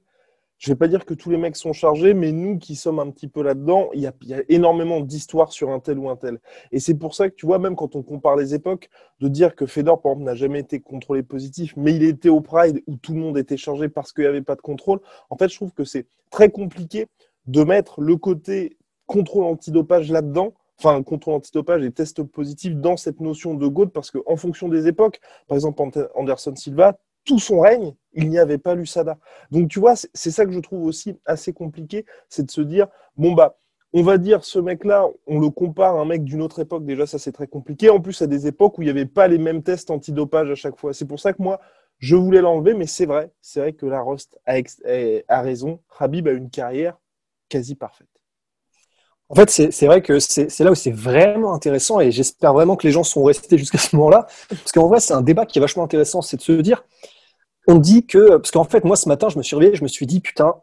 [0.63, 3.11] je vais pas dire que tous les mecs sont chargés, mais nous qui sommes un
[3.11, 6.15] petit peu là-dedans, il y a, y a énormément d'histoires sur un tel ou un
[6.15, 6.39] tel.
[6.71, 9.57] Et c'est pour ça que tu vois, même quand on compare les époques, de dire
[9.57, 12.95] que Fedor, par exemple, n'a jamais été contrôlé positif, mais il était au Pride où
[12.95, 15.01] tout le monde était chargé parce qu'il n'y avait pas de contrôle.
[15.31, 17.09] En fait, je trouve que c'est très compliqué
[17.47, 23.21] de mettre le côté contrôle antidopage là-dedans, enfin contrôle antidopage et test positif dans cette
[23.21, 25.83] notion de GOAT, parce qu'en fonction des époques, par exemple
[26.15, 29.19] Anderson Silva, tout son règne, il n'y avait pas l'USADA.
[29.51, 32.89] Donc tu vois, c'est ça que je trouve aussi assez compliqué, c'est de se dire,
[33.17, 33.57] bon bah,
[33.93, 37.07] on va dire ce mec-là, on le compare à un mec d'une autre époque, déjà
[37.07, 39.39] ça c'est très compliqué, en plus à des époques où il n'y avait pas les
[39.39, 40.93] mêmes tests antidopage à chaque fois.
[40.95, 41.61] C'est pour ça que moi,
[41.99, 45.43] je voulais l'enlever, mais c'est vrai, c'est vrai que la Rost a, ex- a- a
[45.43, 46.99] raison, Habib a une carrière
[47.49, 48.12] quasi parfaite.
[49.29, 52.87] En fait, c'est vrai que c'est là où c'est vraiment intéressant et j'espère vraiment que
[52.87, 54.27] les gens sont restés jusqu'à ce moment-là.
[54.49, 56.21] Parce qu'en vrai, c'est un débat qui est vachement intéressant.
[56.21, 56.85] C'est de se dire,
[57.67, 59.89] on dit que, parce qu'en fait, moi, ce matin, je me suis réveillé, je me
[59.89, 60.55] suis dit, putain,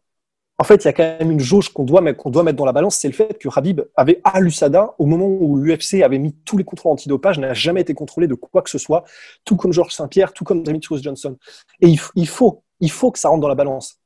[0.60, 2.74] en fait, il y a quand même une jauge qu'on doit, doit mettre dans la
[2.74, 6.36] balance, c'est le fait que Habib avait à l'USADA, au moment où l'UFC avait mis
[6.44, 9.06] tous les contrôles antidopage, n'a jamais été contrôlé de quoi que ce soit,
[9.46, 11.38] tout comme Georges Saint-Pierre, tout comme Demetrius Johnson.
[11.80, 14.00] Et il, il faut, il faut que ça rentre dans la balance.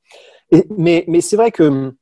[0.78, 1.96] Mais, mais c'est vrai que,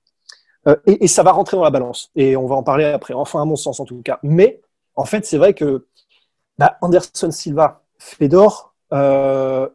[0.67, 2.11] euh, et, et ça va rentrer dans la balance.
[2.15, 4.19] Et on va en parler après, enfin à mon sens en tout cas.
[4.23, 4.61] Mais
[4.95, 5.87] en fait, c'est vrai que
[6.57, 9.67] bah, Anderson Silva, Fedor, euh,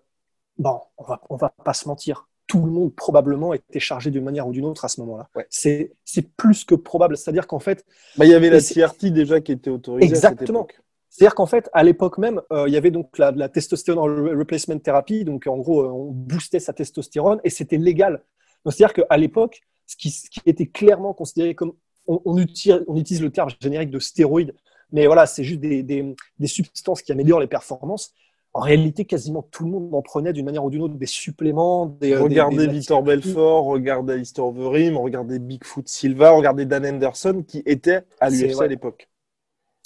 [0.59, 2.29] bon, on va, on va pas se mentir.
[2.47, 5.29] Tout le monde probablement était chargé d'une manière ou d'une autre à ce moment-là.
[5.35, 5.47] Ouais.
[5.51, 5.93] C'est,
[6.37, 7.17] plus que probable.
[7.17, 7.85] C'est-à-dire qu'en fait,
[8.17, 10.69] Bah, il y avait la TRT déjà qui était autorisée à cette Exactement.
[11.09, 14.39] c'est-à-dire qu'en fait, à l'époque même, euh, il y avait donc la, la testostérone re-
[14.39, 15.25] replacement therapy.
[15.25, 18.23] Donc, en gros, euh, on boostait sa testostérone et c'était légal.
[18.65, 21.73] Donc, c'est-à-dire qu'à l'époque, ce qui, ce qui était clairement considéré comme,
[22.07, 24.55] on, on utilise, on utilise le terme générique de stéroïdes,
[24.93, 28.13] mais voilà, c'est juste des, des, des substances qui améliorent les performances.
[28.53, 31.87] En réalité, quasiment tout le monde en prenait d'une manière ou d'une autre des suppléments,
[31.87, 32.17] des.
[32.17, 38.31] Regardez Victor Belfort, regardez Alistair Overeem, regardez Bigfoot Silva, regardez Dan Henderson qui était à
[38.31, 38.65] l'UFC ouais.
[38.65, 39.11] à l'époque.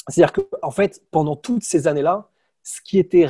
[0.06, 2.30] C'est-à-dire que, en fait, pendant toutes ces années-là,
[2.62, 3.26] ce qui était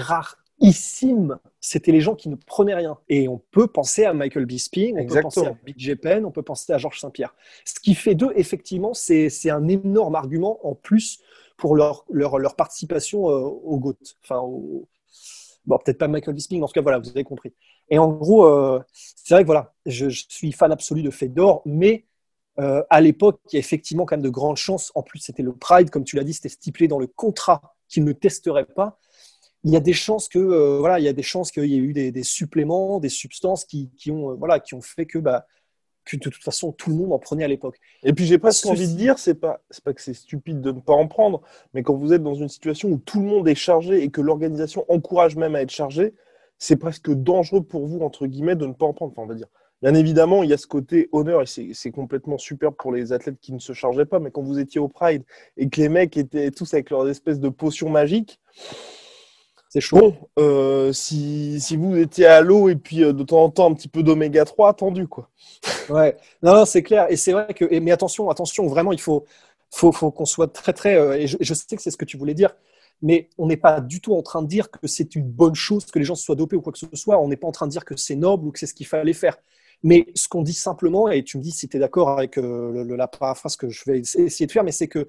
[0.61, 2.99] rarissime, c'était les gens qui ne prenaient rien.
[3.09, 5.31] Et on peut penser à Michael Bisping, on Exactement.
[5.31, 5.96] peut penser à Big J.
[5.96, 7.35] Penn, on peut penser à Georges Saint-Pierre.
[7.64, 11.20] Ce qui fait d'eux, effectivement, c'est c'est un énorme argument en plus
[11.57, 13.96] pour leur, leur, leur participation euh, au GOAT.
[14.23, 14.88] Enfin, au...
[15.66, 17.53] Bon, peut-être pas Michael Bisping, mais en tout cas, voilà, vous avez compris.
[17.90, 21.61] Et en gros, euh, c'est vrai que voilà, je, je suis fan absolu de Fedor,
[21.66, 22.07] mais
[22.59, 24.90] euh, à l'époque, il y a effectivement quand même de grandes chances.
[24.94, 28.05] En plus, c'était le Pride, comme tu l'as dit, c'était stipulé dans le contrat qu'il
[28.05, 28.99] ne testerait pas.
[29.64, 31.75] Il y a des chances que euh, voilà, il y a des chances qu'il y
[31.75, 35.07] ait eu des, des suppléments, des substances qui, qui ont euh, voilà, qui ont fait
[35.07, 35.46] que bah
[36.05, 37.79] que de toute façon tout le monde en prenait à l'époque.
[38.03, 40.73] Et puis j'ai presque envie de dire, c'est pas, c'est pas que c'est stupide de
[40.73, 41.42] ne pas en prendre,
[41.75, 44.20] mais quand vous êtes dans une situation où tout le monde est chargé et que
[44.20, 46.14] l'organisation encourage même à être chargé,
[46.59, 49.12] c'est presque dangereux pour vous entre guillemets de ne pas en prendre.
[49.12, 49.49] Enfin, on va dire.
[49.83, 53.40] Bien évidemment, il y a ce côté honneur et c'est complètement super pour les athlètes
[53.40, 54.20] qui ne se chargeaient pas.
[54.20, 55.23] Mais quand vous étiez au Pride
[55.57, 58.38] et que les mecs étaient tous avec leurs espèces de potions magiques,
[59.72, 59.98] C'est chaud.
[60.00, 63.70] bon, euh, si, si vous étiez à l'eau et puis euh, de temps en temps
[63.70, 65.30] un petit peu d'oméga 3, attendu quoi.
[65.90, 66.16] Ouais.
[66.42, 67.06] Non, non, c'est clair.
[67.11, 69.24] Et c'est vrai que, et- mais attention, attention, vraiment, il faut.
[69.70, 70.96] faut, faut qu'on soit très très.
[70.96, 72.56] euh, et je, je sais que c'est ce que tu voulais dire,
[73.02, 75.87] mais on n'est pas du tout en train de dire que c'est une bonne chose
[75.87, 77.18] que les gens soient dopés ou quoi que ce soit.
[77.20, 78.87] On n'est pas en train de dire que c'est noble ou que c'est ce qu'il
[78.87, 79.37] fallait faire.
[79.83, 82.96] Mais ce qu'on dit simplement, et tu me dis si tu es d'accord avec le-
[82.96, 85.09] la paraphrase que je vais essayer de faire, mais c'est que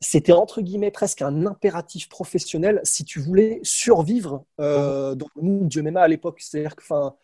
[0.00, 5.68] c'était entre guillemets presque un impératif professionnel si tu voulais survivre euh, dans le monde
[5.68, 6.40] du MMA à l'époque.
[6.40, 7.14] C'est-à-dire que, enfin,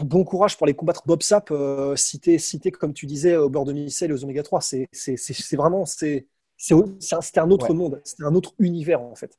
[0.00, 2.38] bon courage pour les combattre Bob Sapp, euh, si t'es,
[2.70, 5.56] comme tu disais au beurre de micelle et aux oméga 3, c'est c'est- c'est- c'est
[5.56, 6.26] vraiment c'est
[6.56, 7.74] c'est c'est un, c'était un autre Ouais.
[7.74, 9.36] monde, c'était un autre univers en fait.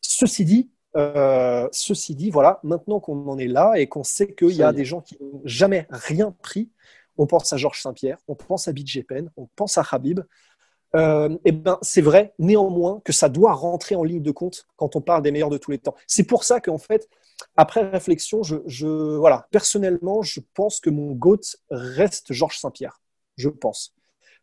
[0.00, 4.52] Ceci dit, euh, ceci dit, voilà, maintenant qu'on en est là et qu'on sait qu'il
[4.52, 6.70] y a des gens qui n'ont jamais rien pris,
[7.18, 10.20] on pense à Georges Saint-Pierre, on pense à BJ Penn, on pense à Habib.
[10.96, 14.96] Euh, et ben, c'est vrai, néanmoins, que ça doit rentrer en ligne de compte quand
[14.96, 15.94] on parle des meilleurs de tous les temps.
[16.06, 17.08] C'est pour ça qu'en fait,
[17.56, 23.00] après réflexion, je, voilà, personnellement, je pense que mon GOAT reste Georges Saint-Pierre.
[23.36, 23.94] Je pense.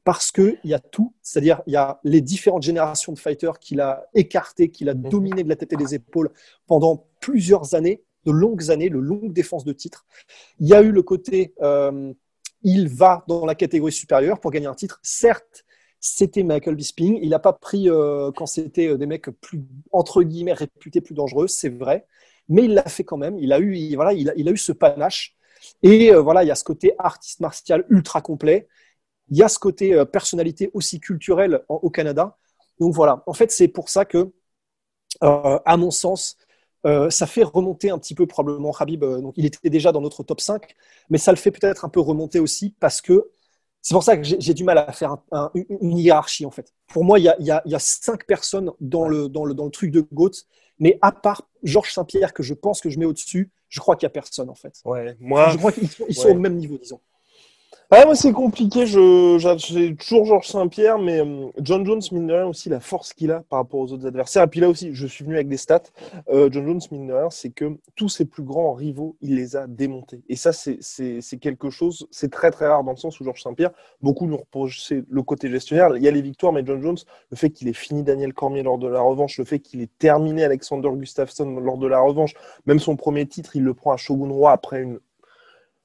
[0.03, 3.79] Parce qu'il y a tout, c'est-à-dire il y a les différentes générations de fighters qu'il
[3.79, 6.29] a écartées, qu'il a dominé de la tête et des épaules
[6.67, 10.05] pendant plusieurs années, de longues années, de longues défenses de titre.
[10.59, 12.13] Il y a eu le côté, euh,
[12.63, 14.99] il va dans la catégorie supérieure pour gagner un titre.
[15.01, 15.63] Certes,
[16.03, 17.17] c'était Michael Bisping.
[17.21, 19.63] Il n'a pas pris euh, quand c'était euh, des mecs plus,
[19.93, 22.05] entre guillemets, réputés plus dangereux, c'est vrai.
[22.49, 23.37] Mais il l'a fait quand même.
[23.39, 25.37] Il a eu, il- voilà, il a, eu ce panache.
[25.81, 28.67] Et euh, voilà, il y a ce côté artiste martial ultra complet.
[29.29, 32.37] Il y a ce côté personnalité aussi culturelle au Canada.
[32.79, 34.33] Donc voilà, en fait, c'est pour ça que,
[35.21, 36.37] à mon sens,
[37.09, 39.05] ça fait remonter un petit peu probablement Habib.
[39.37, 40.75] il était déjà dans notre top 5,
[41.09, 43.31] mais ça le fait peut-être un peu remonter aussi parce que
[43.83, 46.73] c'est pour ça que j'ai du mal à faire un- un- une hiérarchie en fait.
[46.87, 49.29] Pour moi, il y a, il y a- il y a cinq personnes dans le,
[49.29, 50.31] dans, le, dans le truc de GOAT,
[50.79, 54.07] mais à part Georges Saint-Pierre que je pense que je mets au-dessus, je crois qu'il
[54.07, 54.81] n'y a personne en fait.
[54.85, 56.33] Ouais, moi, je crois qu'ils sont, ils sont ouais.
[56.35, 57.01] au même niveau, disons.
[57.95, 58.87] Ah, moi, c'est compliqué.
[58.87, 63.31] J'ai toujours Georges Saint-Pierre, mais euh, John Jones, mine de rien, aussi, la force qu'il
[63.31, 64.45] a par rapport aux autres adversaires.
[64.45, 65.83] Et puis là aussi, je suis venu avec des stats.
[66.29, 69.55] Euh, John Jones, mine de rien, c'est que tous ses plus grands rivaux, il les
[69.55, 70.23] a démontés.
[70.27, 70.79] Et ça, c'est,
[71.39, 73.69] quelque chose, c'est très, très rare dans le sens où Georges Saint-Pierre,
[74.01, 75.95] beaucoup lui reprochent le côté gestionnaire.
[75.95, 76.97] Il y a les victoires, mais John Jones,
[77.29, 79.89] le fait qu'il ait fini Daniel Cormier lors de la revanche, le fait qu'il ait
[79.99, 82.33] terminé Alexander Gustafsson lors de la revanche,
[82.65, 84.99] même son premier titre, il le prend à Shogun Roi après une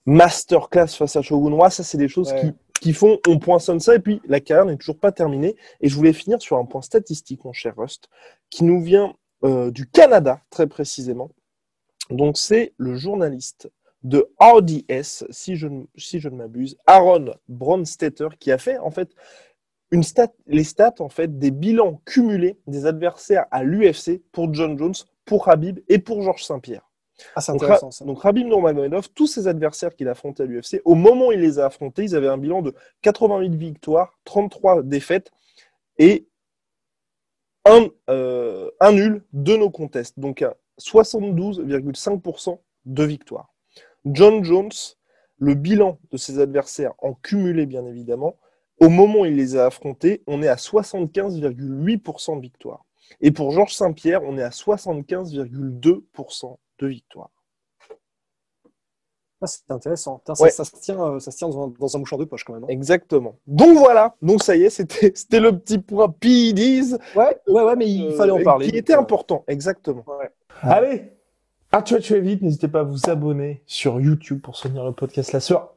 [0.08, 1.68] masterclass face à Shogun.
[1.70, 2.40] Ça, c'est des choses Ouais.
[2.40, 5.54] qui, qui font, on poinçonne ça, et puis la carrière n'est toujours pas terminée.
[5.80, 8.08] Et je voulais finir sur un point statistique, mon cher Rust,
[8.50, 11.30] qui nous vient euh, du Canada, très précisément.
[12.10, 13.70] Donc, c'est le journaliste
[14.02, 18.90] de RDS, si je, ne- si je ne m'abuse, Aaron Bronstetter, qui a fait, en
[18.90, 19.10] fait,
[19.90, 24.78] une stat, les stats, en fait, des bilans cumulés des adversaires à l'UFC pour John
[24.78, 24.94] Jones,
[25.24, 26.88] pour Habib et pour Georges Saint-Pierre.
[27.35, 28.04] Ah, c'est Donc, intéressant Ra- ça.
[28.04, 31.59] donc Nurmagomedov, tous ses adversaires qu'il a affrontés à l'UFC, au moment où il les
[31.59, 35.31] a affrontés, ils avaient un bilan de 88 victoires, 33 défaites
[35.98, 36.28] et
[37.64, 40.18] un, euh, un nul, de nos contests.
[40.18, 43.52] Donc un 72,5% de victoires.
[44.04, 44.70] John Jones,
[45.38, 48.37] le bilan de ses adversaires en cumulé bien évidemment,
[48.81, 52.85] au moment où il les a affrontés, on est à 75,8% de victoires.
[53.20, 57.30] Et pour Georges Saint-Pierre, on est à 75,2% de victoires.
[59.40, 60.18] Ah, c'est intéressant.
[60.18, 60.50] Putain, ça, Ouais.
[60.50, 62.54] ça se tient, euh, ça se tient dans un, dans un mouchoir de poche quand
[62.54, 62.64] même.
[62.64, 62.68] hein.
[62.70, 63.36] Exactement.
[63.46, 67.76] Donc voilà, donc ça y est, c'était c'était le petit point PEDs Ouais, ouais, ouais,
[67.76, 68.68] mais il euh, fallait en parler.
[68.68, 70.04] qui était important, exactement.
[70.08, 70.30] Ouais.
[70.62, 71.12] Allez,
[71.70, 71.78] Ah.
[71.78, 75.32] à tuer, tuer vite, n'hésitez pas à vous abonner sur YouTube pour soutenir le podcast
[75.32, 75.74] La Sœur.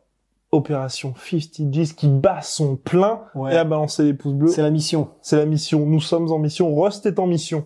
[0.53, 3.53] Opération 50 G's qui bat son plein Ouais.
[3.53, 4.47] et à balancer les pouces bleus.
[4.51, 5.09] C'est la mission.
[5.21, 5.85] C'est la mission.
[5.85, 6.75] Nous sommes en mission.
[6.75, 7.63] Rust est en mission.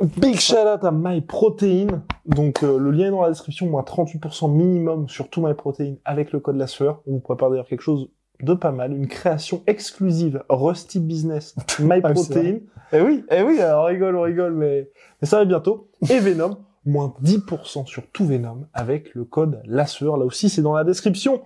[0.00, 2.02] Big shout out à MyProtein.
[2.26, 3.66] Donc, euh, le lien est dans la description.
[3.66, 7.02] Moins 38% minimum sur tout MyProtein avec le code la sueur.
[7.06, 8.08] On vous prépare d'ailleurs quelque chose
[8.42, 8.92] de pas mal.
[8.92, 12.60] Une création exclusive Rusty Business MyProtein.
[12.92, 14.88] eh oui, eh oui, on rigole, on rigole, mais,
[15.20, 15.90] mais ça va bientôt.
[16.08, 16.56] Et Venom.
[16.86, 20.16] Moins 10% sur tout Venom avec le code la sueur.
[20.16, 21.42] Là aussi, c'est dans la description.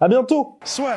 [0.00, 0.58] À bientôt.
[0.64, 0.96] Soit.